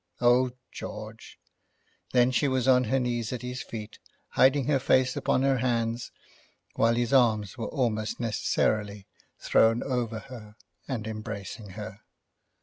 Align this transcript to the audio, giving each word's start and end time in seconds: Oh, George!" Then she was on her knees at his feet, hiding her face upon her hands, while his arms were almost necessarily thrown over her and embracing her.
Oh, 0.19 0.53
George!" 0.71 1.37
Then 2.11 2.31
she 2.31 2.47
was 2.47 2.67
on 2.67 2.85
her 2.85 2.99
knees 2.99 3.31
at 3.31 3.43
his 3.43 3.61
feet, 3.61 3.99
hiding 4.29 4.65
her 4.65 4.79
face 4.79 5.15
upon 5.15 5.43
her 5.43 5.59
hands, 5.59 6.11
while 6.75 6.95
his 6.95 7.13
arms 7.13 7.55
were 7.55 7.67
almost 7.69 8.19
necessarily 8.19 9.05
thrown 9.37 9.83
over 9.83 10.17
her 10.17 10.55
and 10.87 11.05
embracing 11.05 11.69
her. 11.77 12.01